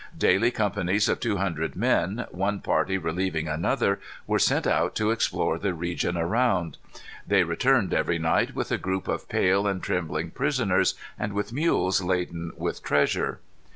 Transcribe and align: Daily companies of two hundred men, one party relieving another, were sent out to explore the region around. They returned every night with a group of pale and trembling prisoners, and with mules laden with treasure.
Daily 0.17 0.49
companies 0.49 1.07
of 1.07 1.19
two 1.19 1.37
hundred 1.37 1.75
men, 1.75 2.25
one 2.31 2.59
party 2.59 2.97
relieving 2.97 3.47
another, 3.47 3.99
were 4.25 4.39
sent 4.39 4.65
out 4.65 4.95
to 4.95 5.11
explore 5.11 5.59
the 5.59 5.75
region 5.75 6.17
around. 6.17 6.79
They 7.27 7.43
returned 7.43 7.93
every 7.93 8.17
night 8.17 8.55
with 8.55 8.71
a 8.71 8.79
group 8.79 9.07
of 9.07 9.29
pale 9.29 9.67
and 9.67 9.79
trembling 9.79 10.31
prisoners, 10.31 10.95
and 11.19 11.33
with 11.33 11.53
mules 11.53 12.01
laden 12.01 12.51
with 12.57 12.81
treasure. 12.81 13.41